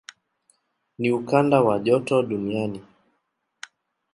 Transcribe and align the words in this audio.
Ni 0.99 1.11
ukanda 1.11 1.57
wa 1.65 1.79
joto 1.79 2.23
duniani. 2.23 2.81